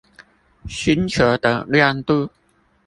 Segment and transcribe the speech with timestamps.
[0.67, 2.31] 星球的亮度